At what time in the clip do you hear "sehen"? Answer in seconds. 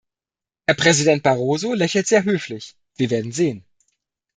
3.31-3.63